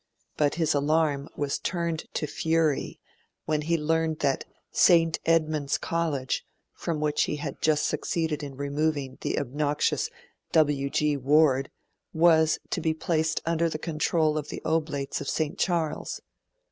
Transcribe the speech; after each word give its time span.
But 0.35 0.55
his 0.55 0.73
alarm 0.73 1.29
was 1.35 1.59
turned 1.59 2.05
to 2.15 2.25
fury 2.25 2.99
when 3.45 3.61
he 3.61 3.77
learned 3.77 4.17
that 4.21 4.45
St. 4.71 5.19
Edmund's 5.27 5.77
College, 5.77 6.43
from 6.73 6.99
which 6.99 7.25
he 7.25 7.35
had 7.35 7.61
just 7.61 7.85
succeeded 7.85 8.41
in 8.41 8.57
removing 8.57 9.19
the 9.21 9.37
obnoxious 9.37 10.09
W. 10.53 10.89
G. 10.89 11.17
Ward, 11.17 11.69
was 12.13 12.57
to 12.71 12.81
be 12.81 12.95
placed 12.95 13.43
under 13.45 13.69
the 13.69 13.77
control 13.77 14.39
of 14.39 14.49
the 14.49 14.63
Oblates 14.65 15.21
of 15.21 15.29
St. 15.29 15.59
Charles. 15.59 16.19